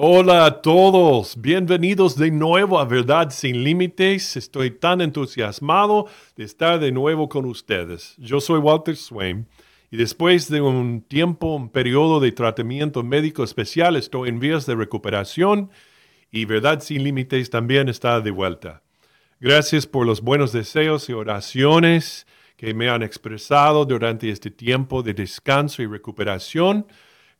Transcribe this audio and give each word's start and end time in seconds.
Hola 0.00 0.46
a 0.46 0.62
todos, 0.62 1.40
bienvenidos 1.40 2.16
de 2.16 2.30
nuevo 2.30 2.78
a 2.78 2.84
Verdad 2.84 3.30
sin 3.30 3.64
Límites. 3.64 4.36
Estoy 4.36 4.70
tan 4.70 5.00
entusiasmado 5.00 6.06
de 6.36 6.44
estar 6.44 6.78
de 6.78 6.92
nuevo 6.92 7.28
con 7.28 7.46
ustedes. 7.46 8.14
Yo 8.16 8.40
soy 8.40 8.60
Walter 8.60 8.94
Swain 8.94 9.48
y 9.90 9.96
después 9.96 10.48
de 10.48 10.60
un 10.60 11.00
tiempo, 11.00 11.56
un 11.56 11.68
periodo 11.68 12.20
de 12.20 12.30
tratamiento 12.30 13.02
médico 13.02 13.42
especial, 13.42 13.96
estoy 13.96 14.28
en 14.28 14.38
vías 14.38 14.66
de 14.66 14.76
recuperación 14.76 15.72
y 16.30 16.44
Verdad 16.44 16.78
sin 16.78 17.02
Límites 17.02 17.50
también 17.50 17.88
está 17.88 18.20
de 18.20 18.30
vuelta. 18.30 18.84
Gracias 19.40 19.88
por 19.88 20.06
los 20.06 20.20
buenos 20.20 20.52
deseos 20.52 21.08
y 21.08 21.12
oraciones 21.12 22.24
que 22.56 22.72
me 22.72 22.88
han 22.88 23.02
expresado 23.02 23.84
durante 23.84 24.30
este 24.30 24.52
tiempo 24.52 25.02
de 25.02 25.14
descanso 25.14 25.82
y 25.82 25.86
recuperación. 25.86 26.86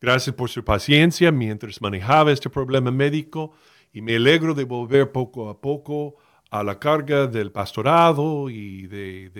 Gracias 0.01 0.35
por 0.35 0.49
su 0.49 0.63
paciencia 0.63 1.31
mientras 1.31 1.81
manejaba 1.81 2.31
este 2.31 2.49
problema 2.49 2.91
médico 2.91 3.53
y 3.91 4.01
me 4.01 4.15
alegro 4.15 4.53
de 4.53 4.63
volver 4.63 5.11
poco 5.11 5.49
a 5.49 5.59
poco 5.59 6.15
a 6.51 6.63
la 6.63 6.79
carga 6.79 7.27
del 7.27 7.51
pastorado 7.51 8.49
y 8.49 8.87
de, 8.87 9.31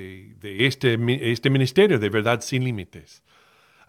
este, 0.60 0.98
este 1.32 1.50
ministerio 1.50 1.98
de 1.98 2.10
verdad 2.10 2.42
sin 2.42 2.64
límites. 2.64 3.24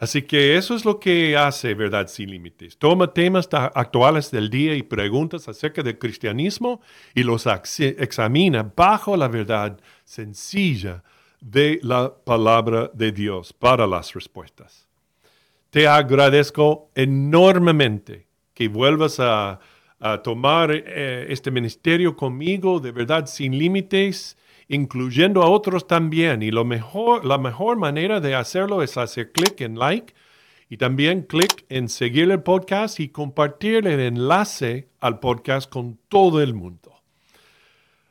Así 0.01 0.23
que 0.23 0.57
eso 0.57 0.75
es 0.75 0.87
lo 0.87 0.99
que 0.99 1.37
hace 1.37 1.75
Verdad 1.75 2.09
Sin 2.09 2.31
Límites. 2.31 2.79
Toma 2.79 3.13
temas 3.13 3.51
actuales 3.53 4.31
del 4.31 4.49
día 4.49 4.75
y 4.75 4.83
preguntas 4.83 5.47
acerca 5.47 5.83
del 5.83 5.99
cristianismo 5.99 6.81
y 7.15 7.23
los 7.23 7.47
examina 7.47 8.73
bajo 8.75 9.15
la 9.15 9.29
verdad 9.29 9.79
sencilla 10.05 11.05
de 11.39 11.81
la 11.83 12.15
palabra 12.15 12.91
de 12.95 13.13
Dios 13.13 13.53
para 13.53 13.87
las 13.87 14.15
respuestas. 14.15 14.90
Te 15.71 15.87
agradezco 15.87 16.91
enormemente 16.97 18.27
que 18.55 18.69
vuelvas 18.69 19.19
a, 19.21 19.61
tomar 20.25 20.71
eh, 20.73 21.27
este 21.29 21.51
ministerio 21.51 22.17
conmigo 22.17 22.81
de 22.81 22.91
verdad 22.91 23.27
sin 23.27 23.59
límites, 23.59 24.39
incluyendo 24.67 25.43
a 25.43 25.51
otros 25.51 25.87
también. 25.87 26.43
Y 26.43 26.51
lo 26.51 26.65
mejor, 26.65 27.27
la 27.27 27.37
mejor 27.37 27.77
manera 27.77 28.19
de 28.19 28.35
hacerlo 28.35 28.83
es 28.83 28.97
hacer 28.97 29.31
clic 29.31 29.61
en 29.61 29.79
like 29.79 30.15
y 30.71 30.79
también 30.79 31.23
clic 31.25 31.67
en 31.69 31.91
seguir 31.91 32.31
el 32.31 32.43
podcast 32.43 32.99
y 32.99 33.11
compartir 33.11 33.87
el 33.87 34.01
enlace 34.01 34.89
al 35.01 35.19
podcast 35.19 35.71
con 35.71 35.99
todo 36.09 36.41
el 36.41 36.55
mundo. 36.55 36.95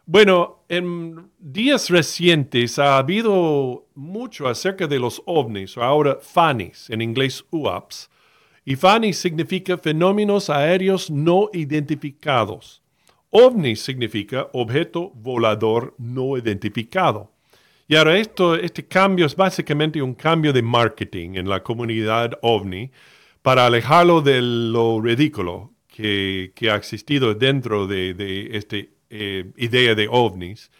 Bueno, 0.05 0.58
en 0.69 1.31
días 1.39 1.89
recientes 1.89 2.77
ha 2.77 2.97
habido 2.97 3.87
mucho 3.95 4.47
acerca 4.47 4.87
de 4.87 4.99
los 4.99 5.21
ovnis, 5.25 5.75
o 5.75 5.83
ahora 5.83 6.19
FANIs, 6.21 6.89
en 6.89 7.01
inglés 7.01 7.43
UAPs. 7.51 8.09
Y 8.63 8.75
FANIs 8.75 9.17
significa 9.17 9.77
fenómenos 9.79 10.49
aéreos 10.49 11.09
no 11.09 11.49
identificados. 11.53 12.83
OVNI 13.31 13.75
significa 13.75 14.49
objeto 14.53 15.11
volador 15.13 15.95
no 15.97 16.37
identificado. 16.37 17.31
Y 17.87 17.95
ahora 17.95 18.17
esto, 18.17 18.55
este 18.55 18.87
cambio 18.87 19.25
es 19.25 19.35
básicamente 19.35 20.01
un 20.01 20.13
cambio 20.13 20.53
de 20.53 20.61
marketing 20.61 21.35
en 21.35 21.49
la 21.49 21.63
comunidad 21.63 22.31
OVNI 22.41 22.91
para 23.41 23.65
alejarlo 23.65 24.21
de 24.21 24.41
lo 24.41 25.01
ridículo 25.01 25.73
que, 25.87 26.53
ha 26.71 26.75
existido 26.75 27.33
dentro 27.33 27.87
de, 27.87 28.13
de 28.13 28.57
este 28.57 28.98
eh, 29.09 29.51
idea 29.57 29.95
de 29.95 30.07
ovnis 30.09 30.71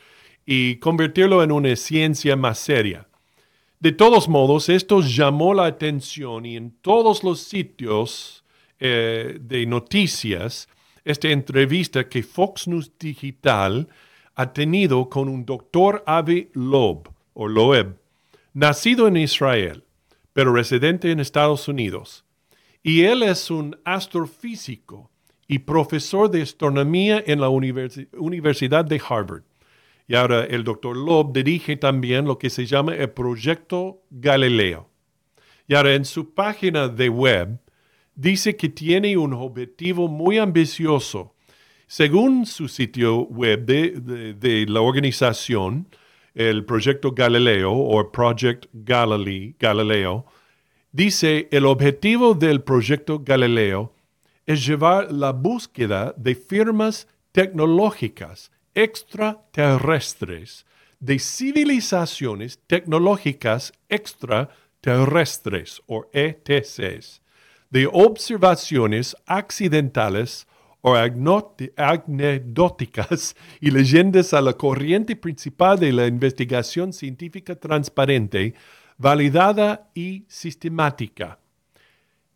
y 0.46 0.78
convertirlo 0.78 1.44
en 1.44 1.52
una 1.52 1.76
ciencia 1.76 2.36
más 2.36 2.60
seria. 2.60 3.08
De 3.80 3.92
todos 3.92 4.28
modos, 4.28 4.68
esto 4.68 5.02
llamó 5.02 5.54
la 5.54 5.66
atención 5.66 6.46
y 6.46 6.58
en 6.58 6.72
todos 6.82 7.24
los 7.24 7.40
sitios 7.40 8.44
eh, 8.80 9.38
de 9.40 9.66
noticias, 9.66 10.68
esta 11.06 11.30
entrevista 11.30 12.10
que 12.10 12.24
Fox 12.24 12.68
News 12.68 12.92
Digital 13.00 13.88
ha 14.36 14.54
tenido 14.54 15.10
con 15.10 15.30
un 15.30 15.46
doctor 15.46 16.04
Avi 16.06 16.50
Loeb, 16.54 17.10
o 17.34 17.48
Loeb, 17.48 17.96
nacido 18.54 19.08
en 19.08 19.18
Israel, 19.18 19.84
pero 20.34 20.54
residente 20.54 21.12
en 21.12 21.20
Estados 21.20 21.68
Unidos. 21.68 22.26
Y 22.84 23.04
él 23.04 23.24
es 23.24 23.52
un 23.52 23.78
astrofísico 23.84 25.10
y 25.50 25.60
profesor 25.60 26.30
de 26.30 26.44
astronomía 26.44 27.24
en 27.26 27.42
la 27.42 27.50
Universidad 27.50 28.86
de 28.86 29.02
Harvard. 29.10 29.42
Y 30.08 30.14
ahora 30.14 30.46
el 30.46 30.64
doctor 30.64 30.96
Loeb 30.96 31.34
dirige 31.34 31.76
también 31.76 32.26
lo 32.26 32.38
que 32.38 32.52
se 32.52 32.68
llama 32.68 32.94
el 32.94 33.10
Proyecto 33.10 34.04
Galileo. 34.12 34.88
Y 35.68 35.74
ahora 35.74 35.96
en 35.96 36.06
su 36.06 36.36
página 36.36 36.88
de 36.88 37.10
web 37.10 37.60
dice 38.14 38.56
que 38.56 38.70
tiene 38.70 39.18
un 39.18 39.34
objetivo 39.34 40.08
muy 40.08 40.38
ambicioso. 40.38 41.34
Según 41.88 42.46
su 42.46 42.68
sitio 42.68 43.22
web 43.22 43.66
de, 43.66 44.66
la 44.70 44.82
organización, 44.82 45.88
el 46.36 46.64
Proyecto 46.64 47.14
Galileo 47.14 47.74
o 47.74 48.12
Project 48.12 48.68
Galileo, 48.72 50.28
dice 50.92 51.48
el 51.50 51.66
objetivo 51.66 52.36
del 52.36 52.62
Proyecto 52.62 53.24
Galileo 53.26 53.94
es 54.50 54.66
llevar 54.66 55.12
la 55.12 55.32
búsqueda 55.32 56.16
de 56.18 56.34
firmas 56.34 57.08
tecnológicas 57.32 58.52
extraterrestres, 58.74 60.66
de 61.00 61.20
civilizaciones 61.20 62.60
tecnológicas 62.66 63.72
extraterrestres 63.90 65.84
o 65.86 66.10
ETCs, 66.14 67.22
de 67.70 67.88
observaciones 67.94 69.16
accidentales 69.28 70.48
o 70.82 70.96
anecdóticas 70.96 73.36
y 73.62 73.70
leyendas 73.70 74.34
a 74.34 74.42
la 74.42 74.54
corriente 74.54 75.16
principal 75.16 75.78
de 75.78 75.94
la 75.94 76.08
investigación 76.08 76.92
científica 76.92 77.56
transparente, 77.56 78.56
validada 78.98 79.92
y 79.94 80.26
sistemática. 80.28 81.38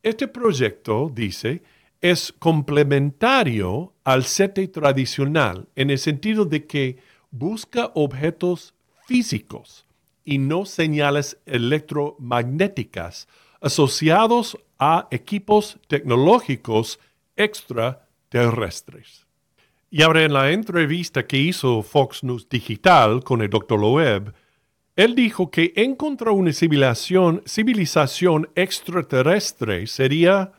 Este 0.04 0.28
proyecto, 0.28 1.10
dice, 1.12 1.64
es 2.04 2.34
complementario 2.38 3.94
al 4.04 4.26
SETE 4.26 4.68
tradicional 4.68 5.70
en 5.78 5.90
el 5.90 5.98
sentido 5.98 6.44
de 6.44 6.68
que 6.68 6.98
busca 7.32 7.92
objetos 7.96 8.74
físicos 9.08 9.86
y 10.26 10.38
no 10.38 10.66
señales 10.66 11.38
electromagnéticas 11.46 13.30
asociados 13.62 14.58
a 14.78 15.08
equipos 15.12 15.80
tecnológicos 15.88 17.00
extraterrestres. 17.38 19.26
Y 19.90 20.02
ahora 20.02 20.24
en 20.24 20.34
la 20.34 20.52
entrevista 20.52 21.26
que 21.26 21.38
hizo 21.38 21.84
Fox 21.84 22.22
News 22.22 22.50
Digital 22.50 23.24
con 23.24 23.42
el 23.42 23.50
Dr. 23.50 23.80
Loeb, 23.80 24.34
él 24.98 25.16
dijo 25.16 25.50
que 25.50 25.72
encontrar 25.78 26.34
una 26.34 26.52
civilización, 26.52 27.44
civilización 27.46 28.50
extraterrestre 28.56 29.88
sería 29.88 30.52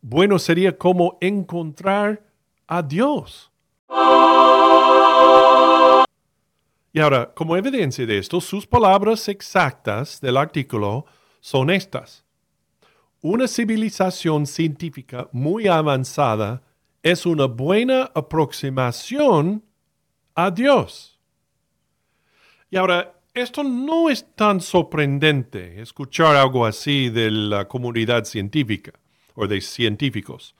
bueno 0.00 0.38
sería 0.38 0.76
como 0.76 1.18
encontrar 1.20 2.22
a 2.66 2.82
Dios. 2.82 3.50
Y 6.92 7.00
ahora, 7.00 7.32
como 7.34 7.56
evidencia 7.56 8.06
de 8.06 8.18
esto, 8.18 8.40
sus 8.40 8.66
palabras 8.66 9.28
exactas 9.28 10.20
del 10.20 10.36
artículo 10.36 11.04
son 11.40 11.70
estas. 11.70 12.24
Una 13.20 13.46
civilización 13.46 14.46
científica 14.46 15.28
muy 15.32 15.66
avanzada 15.66 16.62
es 17.02 17.26
una 17.26 17.46
buena 17.46 18.10
aproximación 18.14 19.64
a 20.34 20.50
Dios. 20.50 21.20
Y 22.70 22.76
ahora, 22.76 23.14
esto 23.34 23.62
no 23.62 24.10
es 24.10 24.34
tan 24.34 24.60
sorprendente 24.60 25.80
escuchar 25.80 26.36
algo 26.36 26.66
así 26.66 27.08
de 27.10 27.30
la 27.30 27.68
comunidad 27.68 28.24
científica 28.24 28.92
o 29.38 29.46
de 29.46 29.60
científicos. 29.60 30.54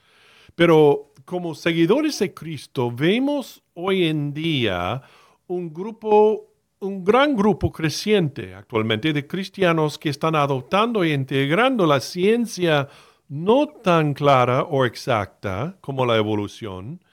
Pero 0.55 1.13
como 1.25 1.53
seguidores 1.53 2.17
de 2.19 2.33
Cristo 2.33 2.91
vemos 2.91 3.61
hoy 3.73 4.07
en 4.07 4.33
día 4.33 5.01
un 5.47 5.73
grupo, 5.73 6.53
un 6.79 7.03
gran 7.03 7.35
grupo 7.35 7.71
creciente 7.71 8.55
actualmente 8.55 9.11
de 9.11 9.27
cristianos 9.27 9.99
que 9.99 10.09
están 10.09 10.35
adoptando 10.35 11.03
e 11.03 11.13
integrando 11.13 11.85
la 11.85 11.99
ciencia 11.99 12.87
no 13.27 13.67
tan 13.67 14.13
clara 14.13 14.63
o 14.63 14.85
exacta 14.85 15.77
como 15.81 16.05
la 16.05 16.17
evolución 16.17 17.03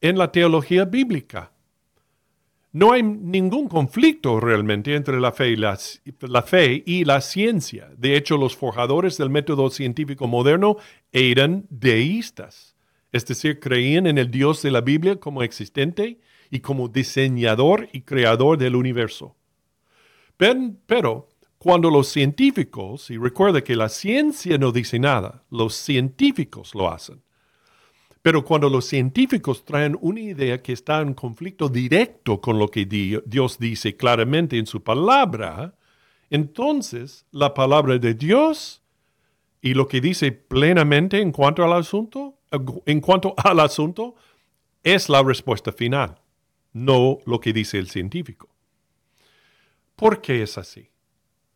en 0.00 0.18
la 0.18 0.30
teología 0.30 0.84
bíblica. 0.84 1.50
No 2.76 2.92
hay 2.92 3.02
ningún 3.02 3.68
conflicto 3.68 4.38
realmente 4.38 4.94
entre 4.94 5.18
la 5.18 5.32
fe, 5.32 5.48
y 5.48 5.56
la, 5.56 5.78
fe 6.42 6.82
y 6.84 7.06
la 7.06 7.22
ciencia. 7.22 7.88
De 7.96 8.18
hecho, 8.18 8.36
los 8.36 8.54
forjadores 8.54 9.16
del 9.16 9.30
método 9.30 9.70
científico 9.70 10.26
moderno 10.26 10.76
eran 11.10 11.64
deístas, 11.70 12.76
es 13.12 13.24
decir, 13.24 13.60
creían 13.60 14.06
en 14.06 14.18
el 14.18 14.30
Dios 14.30 14.60
de 14.60 14.70
la 14.70 14.82
Biblia 14.82 15.16
como 15.16 15.42
existente 15.42 16.20
y 16.50 16.60
como 16.60 16.88
diseñador 16.88 17.88
y 17.94 18.02
creador 18.02 18.58
del 18.58 18.76
universo. 18.76 19.36
Pero, 20.36 21.30
cuando 21.56 21.90
los 21.90 22.08
científicos, 22.08 23.10
y 23.10 23.16
recuerda 23.16 23.64
que 23.64 23.74
la 23.74 23.88
ciencia 23.88 24.58
no 24.58 24.70
dice 24.70 24.98
nada, 24.98 25.44
los 25.48 25.74
científicos 25.74 26.74
lo 26.74 26.92
hacen, 26.92 27.22
Pero 28.26 28.44
cuando 28.44 28.68
los 28.68 28.86
científicos 28.86 29.64
traen 29.64 29.96
una 30.00 30.18
idea 30.18 30.60
que 30.60 30.72
está 30.72 31.00
en 31.00 31.14
conflicto 31.14 31.68
directo 31.68 32.40
con 32.40 32.58
lo 32.58 32.66
que 32.66 32.84
Dios 32.84 33.56
dice 33.56 33.96
claramente 33.96 34.58
en 34.58 34.66
su 34.66 34.82
palabra, 34.82 35.76
entonces 36.28 37.24
la 37.30 37.54
palabra 37.54 37.98
de 37.98 38.14
Dios 38.14 38.82
y 39.60 39.74
lo 39.74 39.86
que 39.86 40.00
dice 40.00 40.32
plenamente 40.32 41.20
en 41.20 41.30
cuanto 41.30 41.62
al 41.62 41.72
asunto, 41.74 42.40
en 42.84 43.00
cuanto 43.00 43.32
al 43.36 43.60
asunto, 43.60 44.16
es 44.82 45.08
la 45.08 45.22
respuesta 45.22 45.70
final, 45.70 46.20
no 46.72 47.18
lo 47.26 47.38
que 47.38 47.52
dice 47.52 47.78
el 47.78 47.88
científico. 47.88 48.48
¿Por 49.94 50.20
qué 50.20 50.42
es 50.42 50.58
así? 50.58 50.90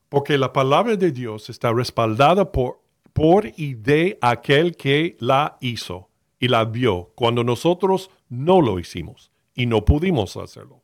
Porque 0.09 0.39
la 0.39 0.53
palabra 0.53 0.95
de 0.95 1.11
Dios 1.11 1.51
está 1.51 1.73
respaldada 1.73 2.53
por, 2.53 2.81
por 3.13 3.51
y 3.57 3.75
de 3.75 4.19
aquel 4.23 4.77
que 4.77 5.17
la 5.19 5.57
hizo 5.61 6.10
y 6.41 6.49
la 6.49 6.65
vio 6.65 7.13
cuando 7.15 7.45
nosotros 7.45 8.11
no 8.29 8.61
lo 8.61 8.81
hicimos 8.81 9.31
y 9.55 9.67
no 9.67 9.85
pudimos 9.85 10.37
hacerlo. 10.37 10.83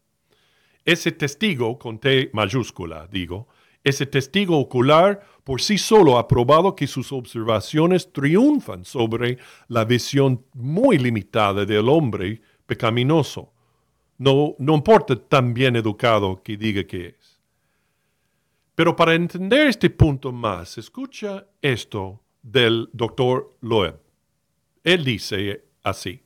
Ese 0.85 1.11
testigo, 1.11 1.79
con 1.79 1.99
T 1.99 2.31
mayúscula, 2.33 3.09
digo, 3.11 3.49
ese 3.83 4.07
testigo 4.07 4.59
ocular 4.59 5.21
por 5.43 5.61
sí 5.61 5.79
solo 5.79 6.19
ha 6.19 6.29
probado 6.29 6.77
que 6.77 6.87
sus 6.87 7.13
observaciones 7.13 8.13
triunfan 8.13 8.85
sobre 8.85 9.39
la 9.69 9.85
visión 9.85 10.45
muy 10.55 10.99
limitada 10.99 11.65
del 11.65 11.89
hombre 11.89 12.43
pecaminoso. 12.67 13.53
No, 14.19 14.55
no 14.59 14.75
importa 14.75 15.17
tan 15.17 15.55
bien 15.55 15.77
educado 15.77 16.43
que 16.43 16.57
diga 16.57 16.85
que 16.85 17.15
es. 17.19 17.41
Pero 18.75 18.95
para 18.95 19.15
entender 19.15 19.69
este 19.69 19.89
punto 19.89 20.33
más, 20.33 20.79
escucha 20.79 21.47
esto 21.63 22.21
del 22.43 22.89
doctor 22.93 23.57
Loeb. 23.61 24.06
Él 24.87 25.03
dice 25.03 25.65
así, 25.83 26.23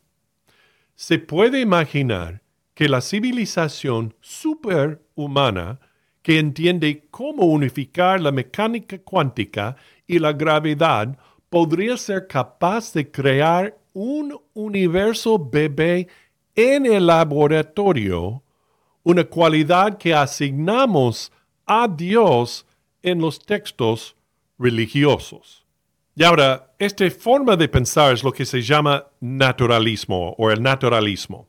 se 0.95 1.19
puede 1.19 1.62
imaginar 1.62 2.43
que 2.75 2.91
la 2.91 3.01
civilización 3.01 4.15
superhumana 4.21 5.81
que 6.21 6.39
entiende 6.39 7.07
cómo 7.11 7.47
unificar 7.47 8.21
la 8.21 8.33
mecánica 8.33 8.99
cuántica 8.99 9.77
y 10.07 10.19
la 10.19 10.35
gravedad, 10.35 11.17
podría 11.49 11.97
ser 11.97 12.27
capaz 12.27 12.93
de 12.93 13.11
crear 13.11 13.79
un 13.95 14.39
universo 14.53 15.39
bebé 15.39 16.09
en 16.55 16.85
el 16.85 17.06
laboratorio, 17.06 18.43
una 19.03 19.25
cualidad 19.25 19.97
que 19.97 20.13
asignamos 20.13 21.33
a 21.65 21.89
Dios 21.89 22.67
en 23.03 23.23
los 23.23 23.39
textos 23.39 24.15
religiosos. 24.59 25.60
Y 26.15 26.25
ahora, 26.25 26.75
esta 26.79 27.09
forma 27.11 27.57
de 27.57 27.69
pensar 27.69 28.12
es 28.12 28.25
lo 28.25 28.33
que 28.33 28.45
se 28.45 28.62
llama 28.62 29.07
naturalismo 29.21 30.35
o 30.37 30.51
el 30.51 30.62
naturalismo. 30.62 31.49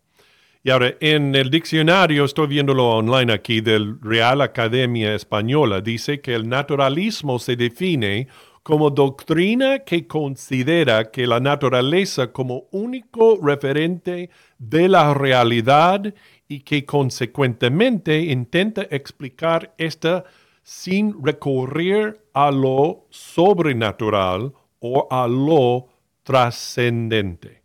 Y 0.63 0.69
ahora, 0.69 0.93
en 0.99 1.33
el 1.33 1.49
diccionario, 1.49 2.23
estoy 2.23 2.47
viéndolo 2.47 2.89
online 2.89 3.33
aquí, 3.33 3.61
del 3.61 3.99
Real 3.99 4.41
Academia 4.41 5.15
Española, 5.15 5.81
dice 5.81 6.21
que 6.21 6.35
el 6.35 6.47
naturalismo 6.47 7.39
se 7.39 7.55
define 7.55 8.27
como 8.61 8.91
doctrina 8.91 9.79
que 9.79 10.05
considera 10.05 11.09
que 11.09 11.25
la 11.25 11.39
naturaleza 11.39 12.31
como 12.31 12.67
único 12.71 13.39
referente 13.41 14.29
de 14.59 14.87
la 14.87 15.15
realidad 15.15 16.13
y 16.47 16.59
que 16.59 16.85
consecuentemente 16.85 18.19
intenta 18.19 18.83
explicar 18.83 19.73
esta 19.79 20.25
sin 20.63 21.23
recurrir 21.23 22.21
a 22.33 22.51
lo 22.51 23.07
sobrenatural 23.09 24.53
o 24.79 25.07
a 25.09 25.27
lo 25.27 25.89
trascendente. 26.23 27.61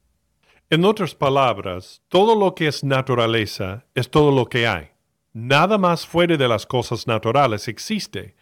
En 0.69 0.85
otras 0.85 1.15
palabras, 1.15 2.03
todo 2.09 2.35
lo 2.35 2.55
que 2.55 2.67
es 2.67 2.83
naturaleza 2.83 3.87
es 3.95 4.11
todo 4.11 4.33
lo 4.33 4.47
que 4.47 4.67
hay. 4.67 4.89
Nada 5.33 5.79
más 5.79 6.07
fuera 6.07 6.37
de 6.37 6.49
las 6.49 6.67
cosas 6.67 7.07
naturales 7.07 7.69
existe. 7.69 8.35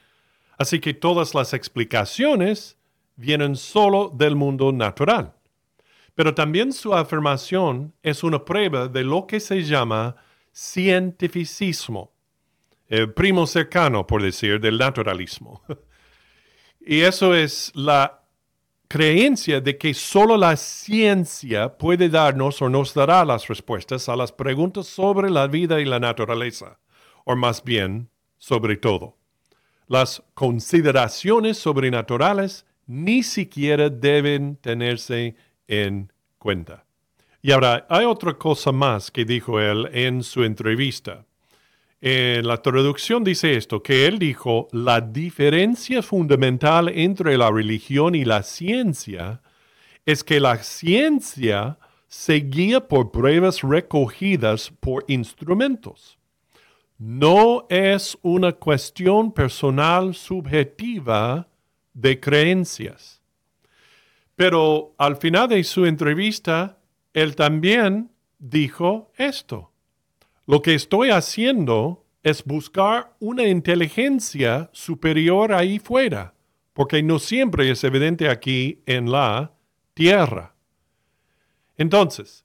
Así 0.56 0.80
que 0.80 0.94
todas 0.94 1.34
las 1.34 1.52
explicaciones 1.52 2.78
vienen 3.16 3.56
solo 3.56 4.10
del 4.14 4.36
mundo 4.36 4.72
natural. 4.72 5.34
Pero 6.14 6.34
también 6.34 6.72
su 6.72 6.94
afirmación 6.94 7.92
es 8.02 8.22
una 8.22 8.44
prueba 8.44 8.88
de 8.88 9.02
lo 9.02 9.26
que 9.26 9.40
se 9.40 9.62
llama 9.64 10.16
cientificismo, 10.54 12.13
el 12.88 13.12
primo 13.12 13.46
cercano, 13.46 14.06
por 14.06 14.22
decir, 14.22 14.60
del 14.60 14.78
naturalismo. 14.78 15.62
y 16.80 17.00
eso 17.00 17.34
es 17.34 17.72
la 17.74 18.24
creencia 18.88 19.60
de 19.60 19.76
que 19.76 19.94
solo 19.94 20.36
la 20.36 20.56
ciencia 20.56 21.76
puede 21.76 22.08
darnos 22.08 22.62
o 22.62 22.68
nos 22.68 22.94
dará 22.94 23.24
las 23.24 23.48
respuestas 23.48 24.08
a 24.08 24.16
las 24.16 24.32
preguntas 24.32 24.86
sobre 24.86 25.30
la 25.30 25.46
vida 25.46 25.80
y 25.80 25.84
la 25.84 25.98
naturaleza, 25.98 26.78
o 27.24 27.34
más 27.34 27.64
bien, 27.64 28.10
sobre 28.38 28.76
todo. 28.76 29.16
Las 29.86 30.22
consideraciones 30.34 31.58
sobrenaturales 31.58 32.66
ni 32.86 33.22
siquiera 33.22 33.90
deben 33.90 34.56
tenerse 34.56 35.36
en 35.66 36.12
cuenta. 36.38 36.84
Y 37.42 37.52
ahora, 37.52 37.86
hay 37.90 38.04
otra 38.04 38.34
cosa 38.34 38.72
más 38.72 39.10
que 39.10 39.24
dijo 39.24 39.60
él 39.60 39.88
en 39.92 40.22
su 40.22 40.44
entrevista. 40.44 41.26
En 42.06 42.46
la 42.46 42.60
traducción 42.60 43.24
dice 43.24 43.56
esto, 43.56 43.82
que 43.82 44.06
él 44.06 44.18
dijo, 44.18 44.68
la 44.72 45.00
diferencia 45.00 46.02
fundamental 46.02 46.90
entre 46.90 47.38
la 47.38 47.50
religión 47.50 48.14
y 48.14 48.26
la 48.26 48.42
ciencia 48.42 49.40
es 50.04 50.22
que 50.22 50.38
la 50.38 50.58
ciencia 50.58 51.78
se 52.06 52.34
guía 52.34 52.88
por 52.88 53.10
pruebas 53.10 53.62
recogidas 53.62 54.70
por 54.80 55.06
instrumentos. 55.08 56.18
No 56.98 57.64
es 57.70 58.18
una 58.20 58.52
cuestión 58.52 59.32
personal 59.32 60.14
subjetiva 60.14 61.48
de 61.94 62.20
creencias. 62.20 63.22
Pero 64.36 64.94
al 64.98 65.16
final 65.16 65.48
de 65.48 65.64
su 65.64 65.86
entrevista, 65.86 66.76
él 67.14 67.34
también 67.34 68.10
dijo 68.38 69.10
esto. 69.16 69.70
Lo 70.46 70.60
que 70.62 70.74
estoy 70.74 71.10
haciendo 71.10 72.04
es 72.22 72.44
buscar 72.44 73.14
una 73.20 73.44
inteligencia 73.44 74.70
superior 74.72 75.52
ahí 75.52 75.78
fuera, 75.78 76.34
porque 76.72 77.02
no 77.02 77.18
siempre 77.18 77.70
es 77.70 77.84
evidente 77.84 78.28
aquí 78.28 78.82
en 78.86 79.10
la 79.10 79.52
tierra. 79.94 80.54
Entonces, 81.76 82.44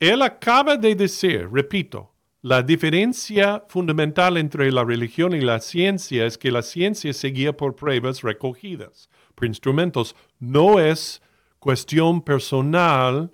él 0.00 0.22
acaba 0.22 0.76
de 0.76 0.94
decir, 0.94 1.48
repito, 1.50 2.12
la 2.42 2.62
diferencia 2.62 3.64
fundamental 3.68 4.36
entre 4.36 4.70
la 4.70 4.84
religión 4.84 5.34
y 5.34 5.40
la 5.40 5.60
ciencia 5.60 6.26
es 6.26 6.36
que 6.36 6.50
la 6.50 6.60
ciencia 6.60 7.12
se 7.14 7.28
guía 7.28 7.56
por 7.56 7.74
pruebas 7.74 8.20
recogidas, 8.20 9.08
por 9.34 9.46
instrumentos. 9.46 10.14
No 10.38 10.78
es 10.78 11.22
cuestión 11.58 12.20
personal 12.20 13.32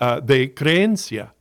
ah, 0.00 0.20
de 0.20 0.52
creencia. 0.52 1.33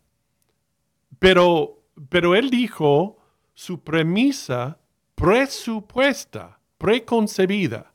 Pero, 1.24 1.82
pero 2.10 2.36
él 2.36 2.50
dijo 2.50 3.18
su 3.54 3.82
premisa 3.82 4.78
presupuesta, 5.16 6.60
preconcebida, 6.78 7.94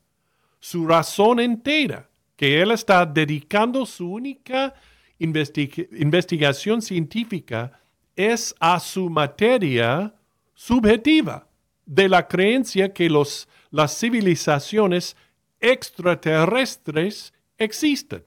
su 0.59 0.87
razón 0.87 1.39
entera, 1.39 2.09
que 2.37 2.63
él 2.63 2.71
está 2.71 3.05
dedicando 3.05 3.85
su 3.85 4.11
única 4.11 4.73
investigación 5.19 6.81
científica 6.81 7.79
es 8.17 8.55
a 8.61 8.81
su 8.81 9.11
materia 9.11 10.15
subjetiva 10.55 11.47
de 11.85 12.09
la 12.09 12.27
creencia 12.27 12.95
que 12.95 13.11
los, 13.11 13.47
las 13.71 13.99
civilizaciones 13.99 15.19
extraterrestres 15.61 17.35
existen. 17.59 18.25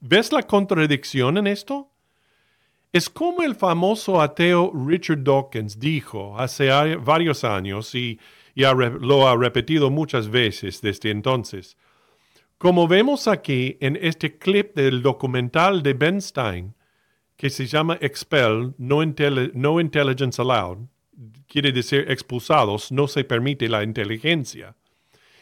¿Ves 0.00 0.32
la 0.32 0.42
contradicción 0.42 1.36
en 1.36 1.48
esto? 1.48 1.89
Es 2.92 3.08
como 3.08 3.42
el 3.42 3.54
famoso 3.54 4.20
ateo 4.20 4.72
Richard 4.74 5.22
Dawkins 5.22 5.78
dijo 5.78 6.36
hace 6.36 6.96
varios 6.96 7.44
años 7.44 7.94
y, 7.94 8.18
lo 8.56 9.28
ha 9.28 9.36
repetido 9.36 9.90
muchas 9.90 10.28
veces 10.28 10.80
desde 10.80 11.10
entonces. 11.10 11.76
Como 12.58 12.88
vemos 12.88 13.28
aquí 13.28 13.78
en 13.80 13.96
este 13.96 14.38
clip 14.38 14.74
del 14.74 15.02
documental 15.02 15.82
de 15.82 15.94
Ben 15.94 16.20
Stein, 16.20 16.74
que 17.36 17.48
se 17.48 17.66
llama 17.66 17.96
Expel, 18.00 18.74
no, 18.76 19.02
Intelligence 19.02 20.42
Allowed, 20.42 20.78
quiere 21.46 21.72
decir 21.72 22.04
expulsados, 22.08 22.90
no 22.90 23.06
se 23.06 23.24
permite 23.24 23.68
la 23.68 23.84
inteligencia. 23.84 24.76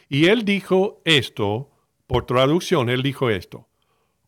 Y 0.07 0.27
él 0.27 0.45
dijo 0.45 1.01
esto, 1.03 1.71
por 2.07 2.25
traducción, 2.25 2.89
él 2.89 3.01
dijo 3.01 3.29
esto. 3.29 3.67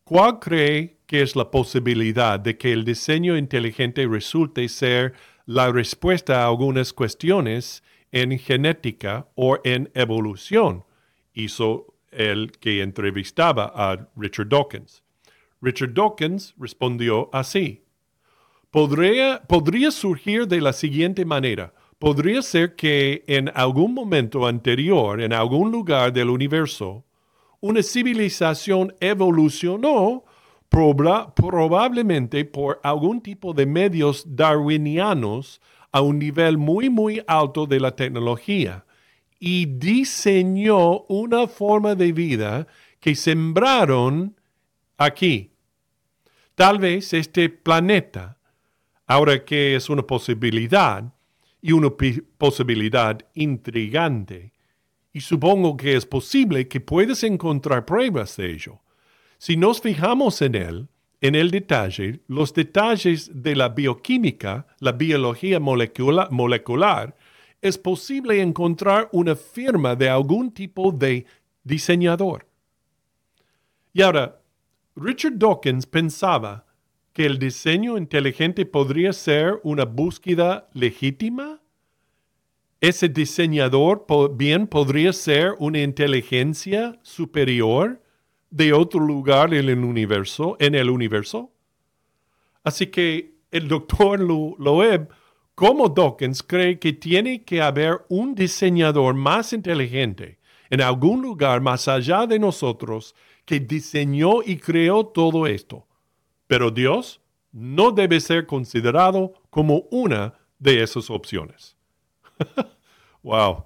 ¿Cuál 0.04 0.38
cree 0.38 0.98
que 1.12 1.20
es 1.20 1.36
la 1.36 1.50
posibilidad 1.50 2.40
de 2.40 2.56
que 2.56 2.72
el 2.72 2.86
diseño 2.86 3.36
inteligente 3.36 4.06
resulte 4.06 4.66
ser 4.70 5.12
la 5.44 5.70
respuesta 5.70 6.42
a 6.42 6.46
algunas 6.46 6.94
cuestiones 6.94 7.82
en 8.12 8.38
genética 8.38 9.28
o 9.34 9.58
en 9.62 9.90
evolución? 9.92 10.86
Hizo 11.34 11.92
el 12.10 12.52
que 12.52 12.80
entrevistaba 12.80 13.70
a 13.76 14.08
Richard 14.16 14.48
Dawkins. 14.48 15.02
Richard 15.60 15.92
Dawkins 15.92 16.54
respondió 16.56 17.28
así. 17.30 17.84
Podría, 18.70 19.42
podría 19.46 19.90
surgir 19.90 20.48
de 20.48 20.62
la 20.62 20.72
siguiente 20.72 21.26
manera. 21.26 21.74
Podría 21.98 22.40
ser 22.40 22.74
que 22.74 23.22
en 23.26 23.50
algún 23.54 23.92
momento 23.92 24.46
anterior, 24.46 25.20
en 25.20 25.34
algún 25.34 25.70
lugar 25.72 26.10
del 26.10 26.30
universo, 26.30 27.04
una 27.60 27.82
civilización 27.82 28.94
evolucionó 28.98 30.24
probablemente 30.72 32.44
por 32.46 32.80
algún 32.82 33.20
tipo 33.20 33.52
de 33.52 33.66
medios 33.66 34.24
darwinianos 34.26 35.60
a 35.92 36.00
un 36.00 36.18
nivel 36.18 36.56
muy, 36.56 36.88
muy 36.88 37.22
alto 37.26 37.66
de 37.66 37.78
la 37.78 37.94
tecnología 37.94 38.86
y 39.38 39.66
diseñó 39.66 41.02
una 41.08 41.46
forma 41.46 41.94
de 41.94 42.12
vida 42.12 42.66
que 43.00 43.14
sembraron 43.14 44.34
aquí. 44.96 45.52
Tal 46.54 46.78
vez 46.78 47.12
este 47.12 47.50
planeta, 47.50 48.38
ahora 49.06 49.44
que 49.44 49.76
es 49.76 49.90
una 49.90 50.02
posibilidad 50.02 51.12
y 51.60 51.72
una 51.72 51.90
posibilidad 52.38 53.18
intrigante, 53.34 54.52
y 55.12 55.20
supongo 55.20 55.76
que 55.76 55.96
es 55.96 56.06
posible 56.06 56.68
que 56.68 56.80
puedas 56.80 57.22
encontrar 57.22 57.84
pruebas 57.84 58.36
de 58.36 58.52
ello. 58.52 58.81
Si 59.44 59.56
nos 59.56 59.80
fijamos 59.80 60.40
en 60.40 60.54
él, 60.54 60.88
en 61.20 61.34
el 61.34 61.50
detalle, 61.50 62.20
los 62.28 62.54
detalles 62.54 63.28
de 63.34 63.56
la 63.56 63.70
bioquímica, 63.70 64.68
la 64.78 64.92
biología 64.92 65.58
molecular, 65.58 67.16
es 67.60 67.76
posible 67.76 68.40
encontrar 68.40 69.08
una 69.10 69.34
firma 69.34 69.96
de 69.96 70.08
algún 70.08 70.52
tipo 70.52 70.92
de 70.92 71.26
diseñador. 71.64 72.46
Y 73.92 74.02
ahora, 74.02 74.40
Richard 74.94 75.36
Dawkins 75.36 75.86
pensaba 75.86 76.64
que 77.12 77.26
el 77.26 77.40
diseño 77.40 77.98
inteligente 77.98 78.64
podría 78.64 79.12
ser 79.12 79.58
una 79.64 79.84
búsqueda 79.84 80.68
legítima. 80.72 81.60
Ese 82.80 83.08
diseñador 83.08 84.06
bien 84.36 84.68
podría 84.68 85.12
ser 85.12 85.56
una 85.58 85.80
inteligencia 85.80 86.96
superior 87.02 88.01
de 88.52 88.74
otro 88.74 89.00
lugar 89.00 89.54
en 89.54 89.68
el 89.68 89.82
universo, 89.82 90.56
en 90.60 90.74
el 90.74 90.90
universo. 90.90 91.50
Así 92.62 92.86
que 92.88 93.38
el 93.50 93.66
doctor 93.66 94.20
Loeb, 94.20 95.08
como 95.54 95.88
Dawkins, 95.88 96.42
cree 96.42 96.78
que 96.78 96.92
tiene 96.92 97.44
que 97.44 97.62
haber 97.62 98.04
un 98.08 98.34
diseñador 98.34 99.14
más 99.14 99.54
inteligente 99.54 100.38
en 100.68 100.82
algún 100.82 101.22
lugar 101.22 101.62
más 101.62 101.88
allá 101.88 102.26
de 102.26 102.38
nosotros 102.38 103.14
que 103.46 103.58
diseñó 103.58 104.42
y 104.44 104.58
creó 104.58 105.06
todo 105.06 105.46
esto. 105.46 105.86
Pero 106.46 106.70
Dios 106.70 107.22
no 107.52 107.90
debe 107.90 108.20
ser 108.20 108.46
considerado 108.46 109.32
como 109.48 109.86
una 109.90 110.34
de 110.58 110.82
esas 110.82 111.08
opciones. 111.08 111.76
wow. 113.22 113.64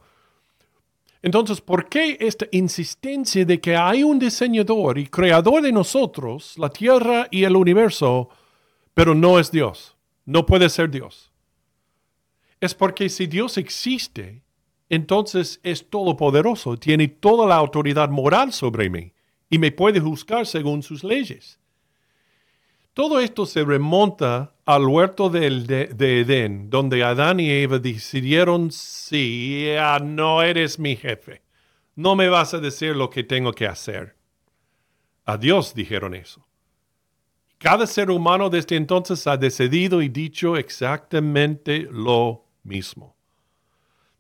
Entonces, 1.23 1.61
¿por 1.61 1.89
qué 1.89 2.17
esta 2.21 2.47
insistencia 2.53 3.45
de 3.45 3.61
que 3.61 3.77
hay 3.77 4.03
un 4.03 4.19
diseñador 4.19 4.99
y 4.99 5.07
creador 5.07 5.63
de 5.63 5.73
nosotros, 5.73 6.57
la 6.59 6.69
tierra 6.69 7.27
y 7.31 7.45
el 7.45 7.57
universo, 7.57 8.29
pero 8.95 9.15
no 9.15 9.39
es 9.39 9.51
Dios? 9.51 9.97
No 10.25 10.47
puede 10.47 10.69
ser 10.69 10.91
Dios. 10.91 11.33
Es 12.61 12.75
porque 12.75 13.09
si 13.09 13.27
Dios 13.27 13.59
existe, 13.59 14.43
entonces 14.89 15.61
es 15.63 15.89
todopoderoso, 15.89 16.77
tiene 16.77 17.09
toda 17.09 17.47
la 17.47 17.57
autoridad 17.57 18.09
moral 18.09 18.53
sobre 18.53 18.89
mí 18.89 19.13
y 19.51 19.59
me 19.59 19.73
puede 19.73 20.01
juzgar 20.01 20.47
según 20.47 20.83
sus 20.83 21.03
leyes. 21.05 21.59
Todo 22.95 23.21
esto 23.21 23.47
se 23.47 23.65
remonta 23.65 24.56
al 24.67 24.85
huerto 24.85 25.31
de, 25.31 25.47
Edén, 25.47 26.69
donde 26.69 27.05
Adán 27.05 27.39
y 27.39 27.51
Eva 27.51 27.79
decidieron, 27.79 28.73
sí, 28.73 29.67
ya 29.73 30.01
no 30.01 30.43
eres 30.43 30.81
mi 30.81 30.97
jefe, 30.97 31.43
no 31.95 32.17
me 32.17 32.29
vas 32.29 32.53
a 32.53 32.59
decir 32.59 32.97
lo 32.97 33.09
que 33.09 33.23
tengo 33.23 33.53
que 33.53 33.67
hacer. 33.67 34.17
A 35.25 35.37
Dios 35.37 35.73
dijeron 35.73 36.15
eso. 36.15 36.45
Cada 37.59 37.87
ser 37.87 38.11
humano 38.11 38.51
desde 38.51 38.77
entonces 38.77 39.27
ha 39.29 39.37
decidido 39.37 40.03
y 40.03 40.09
dicho 40.09 40.57
exactamente 40.57 41.89
lo 41.91 42.45
mismo. 42.65 43.15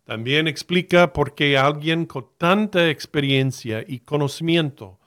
También 0.04 0.46
explica 0.46 1.12
por 1.12 1.34
qué 1.34 1.58
alguien 1.58 2.06
con 2.06 2.28
tanta 2.38 2.88
experiencia 2.88 3.84
y 3.86 3.98
conocimiento 3.98 5.00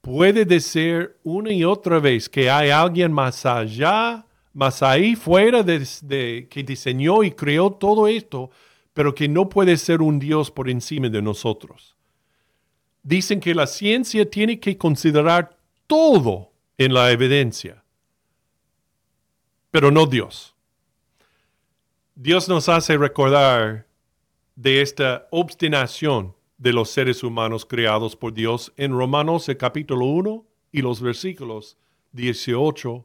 puede 0.00 0.46
decir 0.46 1.18
una 1.22 1.52
y 1.52 1.62
otra 1.62 1.98
vez 1.98 2.28
que 2.28 2.50
hay 2.50 2.70
alguien 2.70 3.12
más 3.12 3.44
allá, 3.44 4.26
más 4.52 4.82
ahí 4.82 5.16
fuera 5.16 5.62
de, 5.62 6.46
que 6.48 6.62
diseñó 6.62 7.22
y 7.22 7.32
creó 7.32 7.70
todo 7.70 8.06
esto, 8.06 8.50
pero 8.92 9.14
que 9.14 9.28
no 9.28 9.48
puede 9.48 9.76
ser 9.76 10.02
un 10.02 10.18
Dios 10.18 10.50
por 10.50 10.68
encima 10.68 11.08
de 11.08 11.22
nosotros. 11.22 11.96
Dicen 13.02 13.40
que 13.40 13.54
la 13.54 13.66
ciencia 13.66 14.28
tiene 14.28 14.60
que 14.60 14.76
considerar 14.76 15.56
todo 15.86 16.52
en 16.78 16.94
la 16.94 17.10
evidencia, 17.10 17.82
pero 19.70 19.90
no 19.90 20.06
Dios. 20.06 20.54
Dios 22.14 22.48
nos 22.48 22.68
hace 22.68 22.96
recordar 22.96 23.86
de 24.54 24.82
esta 24.82 25.26
obstinación 25.30 26.34
de 26.58 26.72
los 26.72 26.90
seres 26.90 27.24
humanos 27.24 27.64
creados 27.64 28.14
por 28.14 28.32
Dios 28.32 28.72
en 28.76 28.92
Romanos 28.92 29.50
capítulo 29.58 30.04
1 30.06 30.44
y 30.70 30.82
los 30.82 31.00
versículos 31.00 31.76
18 32.12 33.04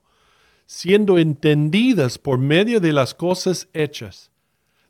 siendo 0.73 1.17
entendidas 1.17 2.17
por 2.17 2.37
medio 2.37 2.79
de 2.79 2.93
las 2.93 3.13
cosas 3.13 3.67
hechas, 3.73 4.31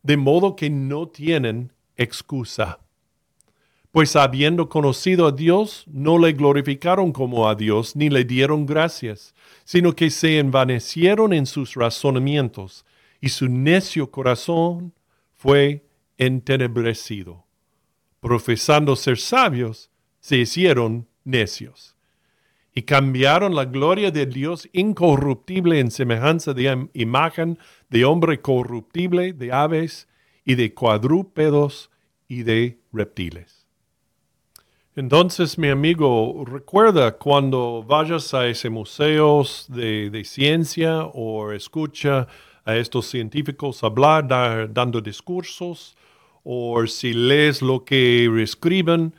de 0.04 0.16
modo 0.16 0.56
que 0.56 0.70
no 0.70 1.08
tienen 1.08 1.74
excusa. 1.98 2.82
Pues 3.90 4.16
habiendo 4.16 4.70
conocido 4.70 5.26
a 5.26 5.32
Dios, 5.32 5.86
no 5.88 6.20
le 6.20 6.34
glorificaron 6.34 7.12
como 7.12 7.50
a 7.50 7.56
Dios, 7.56 7.96
ni 7.96 8.12
le 8.12 8.26
dieron 8.26 8.68
gracias, 8.68 9.34
sino 9.64 9.96
que 9.96 10.12
se 10.12 10.38
envanecieron 10.38 11.34
en 11.34 11.48
sus 11.48 11.74
razonamientos, 11.74 12.86
y 13.20 13.30
su 13.30 13.50
necio 13.50 14.12
corazón 14.12 14.94
fue 15.34 15.84
entenebrecido 16.20 17.44
profesando 18.20 18.96
ser 18.96 19.18
sabios, 19.18 19.90
se 20.20 20.38
hicieron 20.38 21.08
necios 21.24 21.96
y 22.74 22.84
cambiaron 22.84 23.56
la 23.56 23.66
gloria 23.66 24.12
de 24.12 24.26
Dios 24.26 24.70
incorruptible 24.72 25.80
en 25.80 25.92
semejanza 25.92 26.54
de 26.54 26.88
imagen 26.94 27.60
de 27.90 28.06
hombre 28.06 28.42
corruptible, 28.42 29.34
de 29.34 29.52
aves 29.52 30.08
y 30.46 30.56
de 30.56 30.74
cuadrúpedos 30.74 31.92
y 32.28 32.44
de 32.44 32.80
reptiles. 32.94 33.68
Entonces, 34.96 35.58
mi 35.58 35.70
amigo, 35.70 36.44
recuerda 36.46 37.18
cuando 37.18 37.84
vayas 37.88 38.34
a 38.34 38.48
ese 38.48 38.70
museo 38.70 39.44
de, 39.70 40.10
de 40.10 40.24
ciencia 40.24 41.04
o 41.06 41.52
escucha 41.52 42.28
a 42.66 42.76
estos 42.76 43.08
científicos 43.08 43.84
hablar, 43.84 44.28
dando 44.72 45.02
discursos, 45.02 45.96
o 46.44 46.86
si 46.88 47.14
lees 47.14 47.62
lo 47.62 47.86
que 47.86 48.30
escriben, 48.42 49.14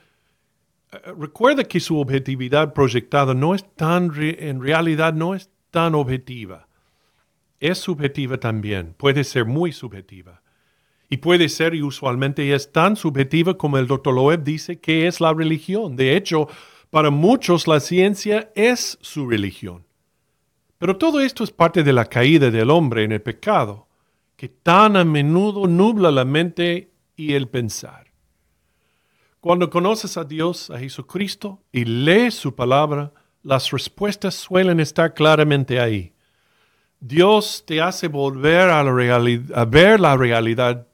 recuerda 1.17 1.65
que 1.65 1.81
su 1.81 1.99
objetividad 1.99 2.73
proyectada 2.75 3.35
no 3.35 3.55
es 3.55 3.65
tan, 3.75 4.13
en 4.17 4.61
realidad 4.61 5.15
no 5.15 5.35
es 5.35 5.51
tan 5.71 5.95
objetiva. 5.95 6.69
Es 7.61 7.79
subjetiva 7.79 8.39
también, 8.39 8.95
puede 8.97 9.25
ser 9.25 9.45
muy 9.45 9.73
subjetiva. 9.73 10.43
Y 11.09 11.19
puede 11.19 11.49
ser 11.49 11.75
y 11.75 11.83
usualmente 11.83 12.55
es 12.55 12.73
tan 12.73 12.97
subjetiva 12.97 13.59
como 13.59 13.79
el 13.79 13.87
doctor 13.87 14.15
Loeb 14.15 14.43
dice 14.43 14.81
que 14.81 15.07
es 15.07 15.21
la 15.21 15.35
religión. 15.35 15.95
De 15.95 16.17
hecho, 16.17 16.49
para 16.91 17.11
muchos 17.11 17.67
la 17.67 17.81
ciencia 17.81 18.51
es 18.55 18.99
su 19.03 19.29
religión. 19.29 19.85
Pero 20.79 20.97
todo 20.97 21.21
esto 21.21 21.45
es 21.45 21.51
parte 21.51 21.83
de 21.83 21.93
la 21.93 22.07
caída 22.07 22.51
del 22.51 22.71
hombre 22.71 23.05
en 23.05 23.13
el 23.13 23.23
pecado, 23.23 23.89
que 24.37 24.49
tan 24.49 24.97
a 24.97 25.05
menudo 25.05 25.67
nubla 25.67 26.11
la 26.11 26.25
mente 26.25 26.91
y 27.15 27.35
el 27.35 27.49
pensar. 27.49 28.12
Cuando 29.43 29.71
conoces 29.71 30.17
a 30.17 30.23
Dios, 30.23 30.71
a 30.71 30.79
Jesucristo, 30.79 31.65
y 31.73 31.85
lees 31.85 32.37
su 32.37 32.55
palabra, 32.55 33.13
las 33.43 33.73
respuestas 33.73 34.37
suelen 34.37 34.79
estar 34.79 35.15
claramente 35.15 35.81
ahí. 35.81 36.13
Dios 37.01 37.65
te 37.67 37.81
hace 37.81 38.07
volver 38.07 38.71
a, 38.71 38.79
a 38.79 39.65
ver 39.65 39.99
la 39.99 40.17
realidad 40.17 40.87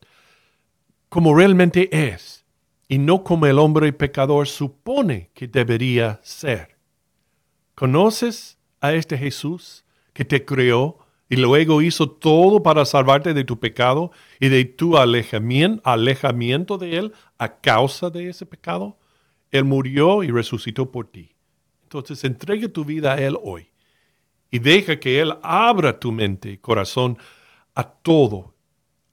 como 1.10 1.36
realmente 1.36 1.90
es 1.92 2.46
y 2.88 2.96
no 2.96 3.22
como 3.22 3.44
el 3.44 3.58
hombre 3.58 3.92
pecador 3.92 4.48
supone 4.48 5.28
que 5.34 5.46
debería 5.46 6.18
ser. 6.22 6.78
¿Conoces 7.74 8.56
a 8.80 8.94
este 8.94 9.18
Jesús 9.18 9.84
que 10.14 10.24
te 10.24 10.46
creó 10.46 11.00
y 11.28 11.36
luego 11.36 11.82
hizo 11.82 12.10
todo 12.10 12.62
para 12.62 12.84
salvarte 12.84 13.34
de 13.34 13.44
tu 13.44 13.58
pecado 13.58 14.10
y 14.40 14.48
de 14.48 14.64
tu 14.64 14.96
alejamiento, 14.96 15.82
alejamiento 15.84 16.78
de 16.78 16.96
Él 16.96 17.12
a 17.36 17.60
causa 17.60 18.10
de 18.10 18.30
ese 18.30 18.46
pecado? 18.46 18.98
Él 19.50 19.64
murió 19.64 20.22
y 20.22 20.30
resucitó 20.30 20.90
por 20.90 21.06
ti. 21.06 21.34
Entonces 21.82 22.24
entrega 22.24 22.68
tu 22.68 22.84
vida 22.84 23.14
a 23.14 23.18
Él 23.18 23.36
hoy 23.42 23.70
y 24.50 24.58
deja 24.58 24.98
que 24.98 25.20
Él 25.20 25.34
abra 25.42 25.98
tu 25.98 26.12
mente 26.12 26.50
y 26.52 26.58
corazón 26.58 27.18
a 27.74 27.84
todo, 27.84 28.54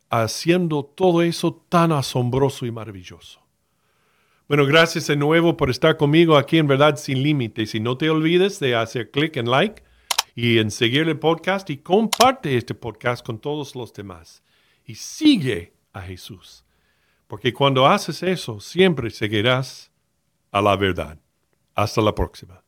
haciendo 0.10 0.84
todo 0.84 1.22
eso 1.22 1.65
tan 1.69 1.91
asombroso 1.91 2.65
y 2.65 2.72
maravilloso. 2.72 3.41
Bueno, 4.48 4.65
gracias 4.65 5.07
de 5.07 5.15
nuevo 5.15 5.57
por 5.57 5.69
estar 5.69 5.98
conmigo 5.98 6.38
aquí 6.38 6.60
en 6.60 6.67
Verdad 6.67 6.98
Sin 6.98 7.24
Límites. 7.24 7.74
Y 7.74 7.79
no 7.79 7.98
te 7.98 8.10
olvides 8.10 8.60
de 8.60 8.75
hacer 8.75 9.10
clic 9.10 9.38
en 9.38 9.50
like 9.50 9.84
y 10.36 10.60
en 10.60 10.70
seguir 10.70 11.08
el 11.08 11.18
podcast 11.18 11.70
y 11.70 11.77
comparte 11.77 12.58
este 12.58 12.75
podcast 12.75 13.25
con 13.25 13.39
todos 13.39 13.74
los 13.74 13.94
demás. 13.94 14.44
Y 14.86 14.96
sigue 14.96 15.74
a 15.94 16.01
Jesús. 16.01 16.65
Porque 17.27 17.54
cuando 17.54 17.88
haces 17.88 18.22
eso, 18.22 18.60
siempre 18.60 19.10
seguirás 19.10 19.92
a 20.51 20.62
la 20.62 20.75
verdad. 20.75 21.18
Hasta 21.74 22.01
la 22.01 22.13
próxima. 22.13 22.64